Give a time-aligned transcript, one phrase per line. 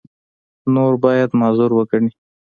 [0.73, 2.11] نور باید معذور وګڼي.